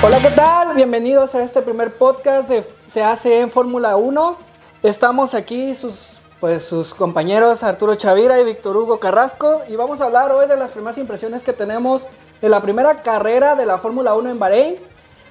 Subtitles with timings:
[0.00, 0.76] Hola, ¿qué tal?
[0.76, 4.38] Bienvenidos a este primer podcast de Se hace en Fórmula 1.
[4.84, 10.04] Estamos aquí sus, pues, sus compañeros Arturo Chavira y Víctor Hugo Carrasco y vamos a
[10.04, 12.06] hablar hoy de las primeras impresiones que tenemos
[12.40, 14.76] de la primera carrera de la Fórmula 1 en Bahrein.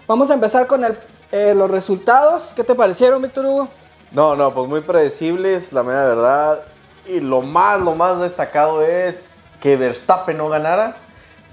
[0.05, 0.97] Vamos a empezar con el,
[1.31, 2.51] eh, los resultados.
[2.53, 3.69] ¿Qué te parecieron, Víctor Hugo?
[4.11, 6.59] No, no, pues muy predecibles, la mera verdad.
[7.05, 9.29] Y lo más, lo más destacado es
[9.61, 10.97] que Verstappen no ganara,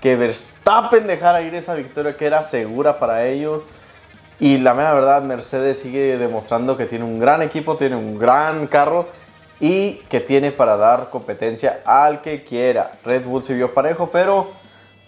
[0.01, 0.54] que Verstappen
[1.07, 3.65] dejara ir esa victoria que era segura para ellos.
[4.41, 8.67] Y la mera verdad, Mercedes sigue demostrando que tiene un gran equipo, tiene un gran
[8.67, 9.09] carro
[9.61, 12.93] y que tiene para dar competencia al que quiera.
[13.05, 14.51] Red Bull se vio parejo, pero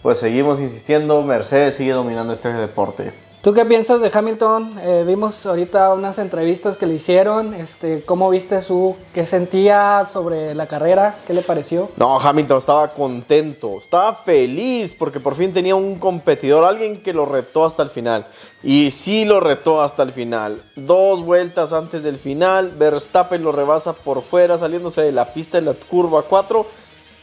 [0.01, 3.26] pues seguimos insistiendo, Mercedes sigue dominando este deporte.
[3.41, 4.79] ¿Tú qué piensas de Hamilton?
[4.81, 7.53] Eh, vimos ahorita unas entrevistas que le hicieron.
[7.53, 11.19] Este, ¿Cómo viste su qué sentía sobre la carrera?
[11.25, 11.89] ¿Qué le pareció?
[11.97, 17.25] No, Hamilton estaba contento, estaba feliz porque por fin tenía un competidor, alguien que lo
[17.25, 18.27] retó hasta el final.
[18.63, 20.63] Y sí lo retó hasta el final.
[20.75, 25.65] Dos vueltas antes del final, Verstappen lo rebasa por fuera, saliéndose de la pista en
[25.65, 26.65] la curva 4.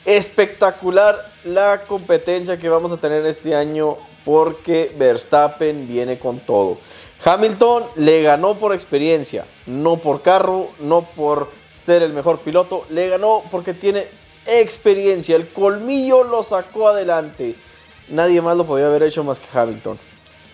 [0.04, 6.78] Espectacular la competencia que vamos a tener este año porque Verstappen viene con todo.
[7.24, 13.08] Hamilton le ganó por experiencia, no por carro, no por ser el mejor piloto, le
[13.08, 14.06] ganó porque tiene
[14.46, 17.56] experiencia, el colmillo lo sacó adelante.
[18.08, 19.98] Nadie más lo podía haber hecho más que Hamilton.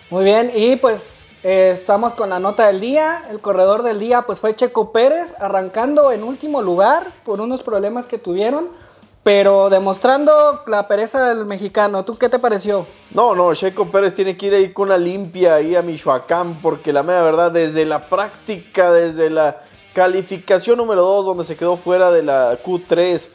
[0.09, 1.01] Muy bien, y pues
[1.43, 3.23] eh, estamos con la nota del día.
[3.29, 8.05] El corredor del día pues fue Checo Pérez, arrancando en último lugar por unos problemas
[8.05, 8.69] que tuvieron.
[9.23, 12.87] Pero demostrando la pereza del mexicano, ¿tú qué te pareció?
[13.11, 16.91] No, no, Checo Pérez tiene que ir ahí con una limpia ahí a Michoacán, porque
[16.91, 19.61] la mera verdad, desde la práctica, desde la
[19.93, 23.29] calificación número 2, donde se quedó fuera de la Q3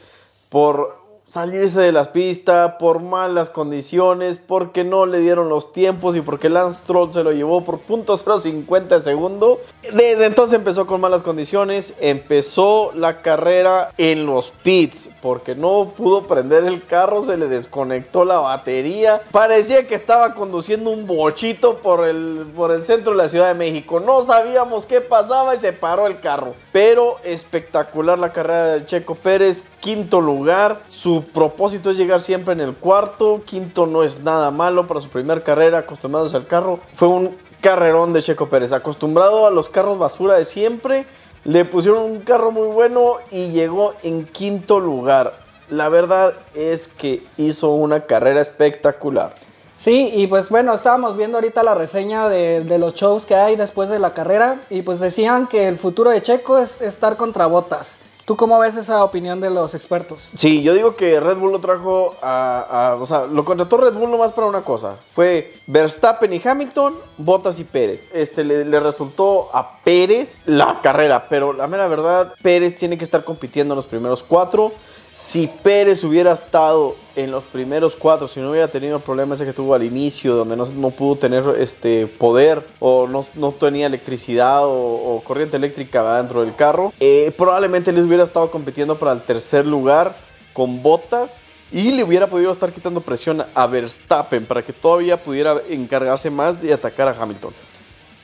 [0.49, 0.96] por
[1.27, 6.49] salirse de las pistas, por malas condiciones, porque no le dieron los tiempos y porque
[6.49, 9.59] Lance Stroll se lo llevó por .050 segundo.
[9.93, 16.27] Desde entonces empezó con malas condiciones, empezó la carrera en los pits, porque no pudo
[16.27, 19.21] prender el carro, se le desconectó la batería.
[19.31, 23.53] Parecía que estaba conduciendo un bochito por el, por el centro de la Ciudad de
[23.53, 23.99] México.
[23.99, 26.53] No sabíamos qué pasaba y se paró el carro.
[26.71, 30.81] Pero espectacular la carrera de Checo Pérez, quinto lugar.
[30.87, 33.41] Su propósito es llegar siempre en el cuarto.
[33.45, 36.79] Quinto no es nada malo para su primera carrera, acostumbrados al carro.
[36.93, 41.05] Fue un carrerón de Checo Pérez, acostumbrado a los carros basura de siempre.
[41.43, 45.39] Le pusieron un carro muy bueno y llegó en quinto lugar.
[45.69, 49.33] La verdad es que hizo una carrera espectacular.
[49.77, 53.91] Sí, y pues bueno, estábamos viendo ahorita la reseña de, los shows que hay después
[53.91, 57.99] de la carrera y pues decían que el futuro de Checo es estar contra botas.
[58.27, 60.31] ¿Tú cómo ves esa opinión de los expertos?
[60.35, 64.11] Sí, yo digo que Red Bull lo trajo a, O sea, lo contrató Red Bull
[64.11, 64.97] nomás para una cosa.
[65.13, 68.09] Fue Verstappen y Hamilton, Bottas y Pérez.
[68.11, 73.23] Este le, resultó a Pérez la carrera, pero la mera verdad, Pérez tiene que estar
[73.23, 74.73] compitiendo en los primeros cuatro.
[75.17, 79.45] Si Pérez hubiera estado en los primeros cuatro, si no hubiera tenido el problema ese
[79.45, 84.63] que tuvo al inicio, donde no, pudo tener este poder o no, no tenía electricidad
[84.67, 89.23] o, o, corriente eléctrica dentro del carro, eh, probablemente les hubiera estado compitiendo para el
[89.23, 90.17] tercer lugar
[90.53, 91.41] con botas
[91.71, 96.61] y le hubiera podido estar quitando presión a Verstappen para que todavía pudiera encargarse más
[96.61, 97.55] de atacar a Hamilton.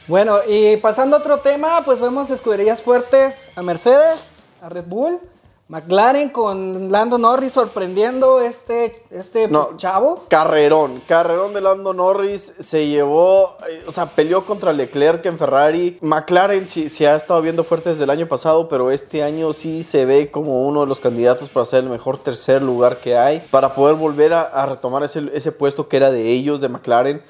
[0.08, 5.20] Bueno, y pasando a otro tema, pues vemos escuderías fuertes a Mercedes, a Red Bull.
[5.74, 10.26] McLaren con Lando Norris sorprendiendo este, este no, chavo.
[10.28, 13.58] Carrerón, carrerón de Lando Norris se llevó,
[13.88, 15.98] o sea, peleó contra Leclerc en Ferrari.
[16.02, 19.82] McLaren sí, se ha estado viendo fuerte desde el año pasado, pero este año sí
[19.82, 23.40] se ve como uno de los candidatos para ser el mejor tercer lugar que hay,
[23.50, 27.24] para poder volver a, a retomar ese, ese puesto que era de ellos, de McLaren.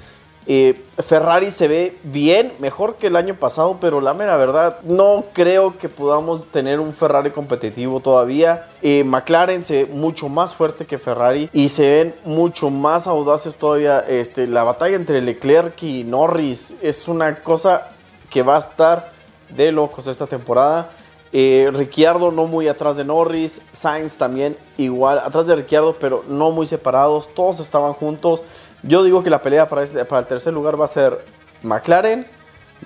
[0.45, 5.25] Eh, Ferrari se ve bien, mejor que el año pasado, pero la mera verdad, no
[5.33, 8.67] creo que podamos tener un Ferrari competitivo todavía.
[8.81, 13.55] Eh, McLaren se ve mucho más fuerte que Ferrari y se ven mucho más audaces
[13.55, 13.99] todavía.
[13.99, 17.89] Este, la batalla entre Leclerc y Norris es una cosa
[18.29, 19.11] que va a estar
[19.49, 20.91] de locos esta temporada.
[21.35, 26.51] Eh, Ricciardo no muy atrás de Norris, Sainz también igual atrás de Ricciardo, pero no
[26.51, 28.43] muy separados, todos estaban juntos.
[28.83, 31.25] Yo digo que la pelea para, este, para el tercer lugar va a ser
[31.63, 32.27] McLaren,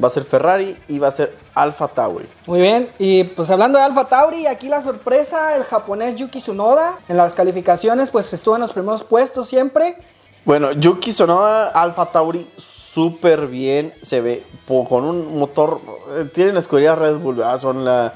[0.01, 2.25] va a ser Ferrari y va a ser Alfa Tauri.
[2.45, 6.99] Muy bien, y pues hablando de Alfa Tauri, aquí la sorpresa, el japonés Yuki Tsunoda
[7.09, 9.97] en las calificaciones pues estuvo en los primeros puestos siempre.
[10.45, 15.81] Bueno, Yuki Tsunoda, Alfa Tauri, súper bien, se ve con un motor,
[16.15, 17.59] eh, tienen la escudería Red Bull, ¿verdad?
[17.59, 18.13] son la,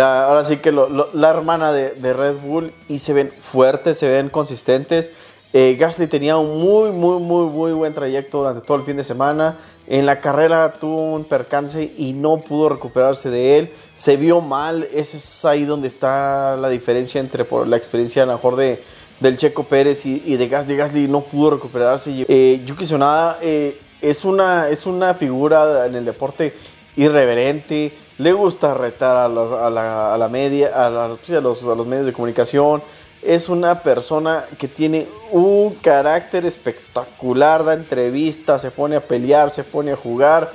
[0.00, 5.10] ahora sí que la hermana de, Red Bull y se ven fuertes, se ven consistentes.
[5.54, 9.04] Eh, Gasly tenía un muy, muy, muy, muy buen trayecto durante todo el fin de
[9.04, 9.58] semana.
[9.86, 13.72] En la carrera tuvo un percance y no pudo recuperarse de él.
[13.92, 14.88] Se vio mal.
[14.94, 18.82] Ese es ahí donde está la diferencia entre por la experiencia a mejor de,
[19.20, 20.74] del Checo Pérez y, de Gasly.
[20.74, 22.24] Gasly no pudo recuperarse.
[22.28, 26.54] Eh, Yuki Tsunoda eh, es, una, es una figura en el deporte
[26.96, 27.96] irreverente.
[28.18, 32.82] Le gusta retar a, la, a la, media, a, los, a los medios de comunicación
[33.22, 39.62] es una persona que tiene un carácter espectacular, da entrevistas, se pone a pelear, se
[39.62, 40.50] pone a jugar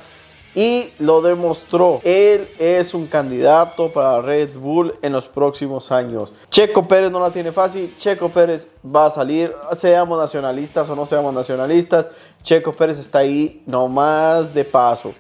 [0.54, 2.01] y lo demostró.
[2.04, 6.34] Él es un candidato para Red Bull en los próximos años.
[6.50, 11.06] Checo Pérez no la tiene fácil, Checo Pérez va a salir, seamos nacionalistas o no
[11.06, 12.10] seamos nacionalistas,
[12.44, 15.13] Checo Pérez está ahí nomás de paso.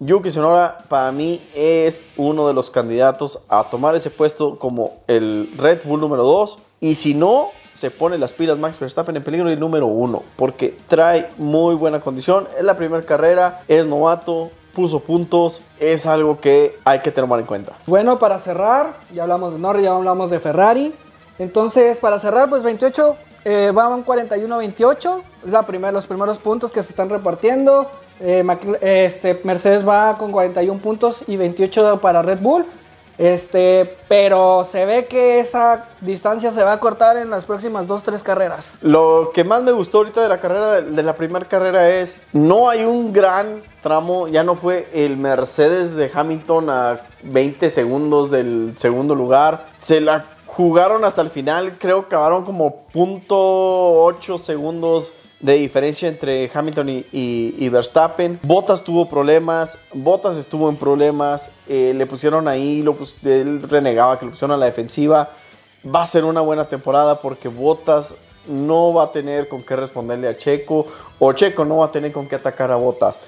[0.00, 5.52] Yuki Sonora para mí es uno de los candidatos a tomar ese puesto como el
[5.58, 9.48] Red Bull número 2 y si no, se pone las pilas Max Verstappen en peligro
[9.48, 12.46] el número uno, porque trae muy buena condición.
[12.56, 17.46] Es la primera carrera, es novato, puso puntos, es algo que hay que tener en
[17.46, 17.72] cuenta.
[17.86, 20.94] Bueno, para cerrar, ya hablamos de Norris, ya hablamos de Ferrari.
[21.40, 26.84] Entonces, para cerrar, pues 28, eh, van 41-28, es la primera, los primeros puntos que
[26.84, 27.88] se están repartiendo.
[28.20, 28.44] Eh,
[28.80, 32.66] este, Mercedes va con 41 puntos y 28 para Red Bull.
[33.18, 38.04] Este, pero se ve que esa distancia se va a cortar en las próximas dos,
[38.04, 38.78] tres carreras.
[38.80, 42.70] Lo que más me gustó ahorita de la carrera, de la primera carrera es, no
[42.70, 48.74] hay un gran tramo, ya no fue el Mercedes de Hamilton a 20 segundos del
[48.76, 55.54] segundo lugar, se la jugaron hasta el final, creo que acabaron como .8 segundos de
[55.54, 58.40] diferencia entre Hamilton y, Verstappen.
[58.42, 64.26] Bottas tuvo problemas, Bottas estuvo en problemas, eh, le pusieron ahí, lo él renegaba que
[64.26, 65.30] lo pusieron a la defensiva.
[65.84, 68.14] Va a ser una buena temporada porque Bottas
[68.48, 70.86] no va a tener con qué responderle a Checo
[71.18, 73.18] o Checo no va a tener con qué atacar a Bottas.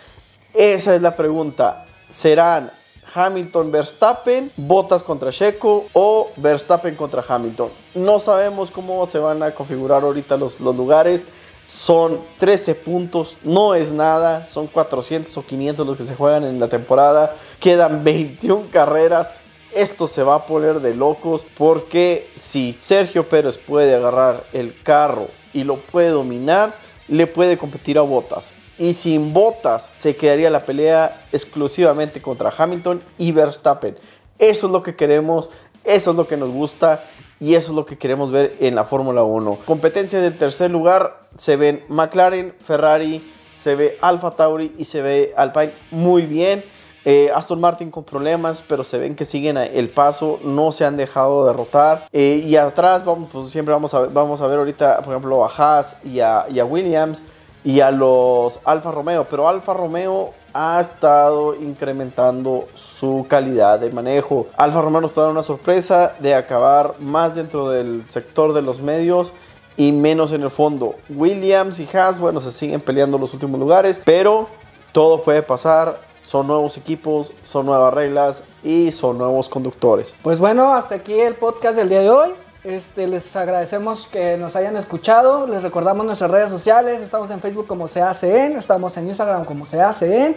[0.53, 1.87] Esa es la pregunta.
[2.09, 2.73] ¿Serán
[3.15, 7.71] Hamilton Verstappen, Bottas contra Checo o Verstappen contra Hamilton?
[7.95, 11.25] No sabemos cómo se van a configurar ahorita los, los lugares.
[11.71, 16.59] Son 13 puntos, no es nada, son 400 o 500 los que se juegan en
[16.59, 19.31] la temporada, quedan 21 carreras,
[19.73, 25.29] esto se va a poner de locos porque si Sergio Pérez puede agarrar el carro
[25.53, 26.75] y lo puede dominar,
[27.07, 28.53] le puede competir a Botas.
[28.77, 33.97] Y sin Botas se quedaría la pelea exclusivamente contra Hamilton y Verstappen.
[34.41, 35.51] Eso es lo que queremos,
[35.85, 37.05] eso es lo que nos gusta
[37.41, 39.61] y eso es lo que queremos ver en la Fórmula 1.
[39.65, 45.33] Competencia del tercer lugar se ven McLaren, Ferrari, se ve Alfa Tauri y se ve
[45.37, 46.63] Alpine muy bien.
[47.07, 50.99] Eh, Aston Martin con problemas, pero se ven que siguen el paso, no se han
[50.99, 52.07] dejado derrotar.
[52.13, 55.49] Eh, y atrás, vamos, pues siempre vamos a, vamos a ver ahorita, por ejemplo, a
[55.49, 57.23] Haas y a Williams
[57.65, 59.27] y a los Alfa Romeo.
[59.29, 64.47] Pero Alfa Romeo ha estado incrementando su calidad de manejo.
[64.57, 68.81] Alfa Romeo nos puede dar una sorpresa de acabar más dentro del sector de los
[68.81, 69.33] medios
[69.77, 70.95] y menos en el fondo.
[71.09, 74.49] Williams y Haas, bueno, se siguen peleando los últimos lugares, pero
[74.93, 76.01] todo puede pasar.
[76.25, 80.15] Son nuevos equipos, son nuevas reglas y son nuevos conductores.
[80.23, 82.31] Pues bueno, hasta aquí el podcast del día de hoy.
[82.63, 85.47] Este, les agradecemos que nos hayan escuchado.
[85.47, 87.01] Les recordamos nuestras redes sociales.
[87.01, 88.57] Estamos en Facebook como se hacen.
[88.57, 90.37] Estamos en Instagram como se hacen.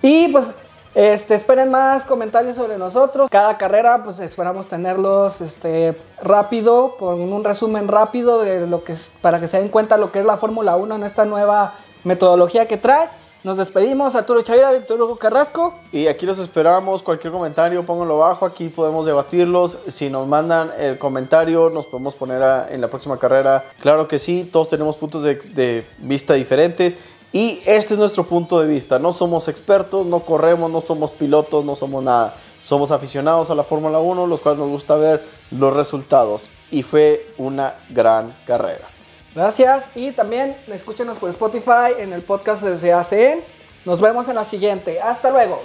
[0.00, 0.54] Y pues
[0.94, 3.28] este, esperen más comentarios sobre nosotros.
[3.30, 9.12] Cada carrera, pues esperamos tenerlos este, rápido, con un resumen rápido de lo que es,
[9.20, 12.66] para que se den cuenta lo que es la Fórmula 1 en esta nueva metodología
[12.66, 13.08] que trae.
[13.44, 15.74] Nos despedimos, Arturo Chavira, Víctor Hugo Carrasco.
[15.92, 19.78] Y aquí los esperamos, cualquier comentario pónganlo abajo, aquí podemos debatirlos.
[19.86, 23.64] Si nos mandan el comentario, nos podemos poner en la próxima carrera.
[23.80, 26.96] Claro que sí, todos tenemos puntos de, de vista diferentes.
[27.30, 28.98] Y este es nuestro punto de vista.
[28.98, 32.34] No somos expertos, no corremos, no somos pilotos, no somos nada.
[32.62, 36.50] Somos aficionados a la Fórmula 1, los cuales nos gusta ver los resultados.
[36.72, 38.97] Y fue una gran carrera.
[39.38, 43.40] Gracias y también escúchenos por Spotify en el podcast de CACN.
[43.84, 45.00] Nos vemos en la siguiente.
[45.00, 45.62] Hasta luego.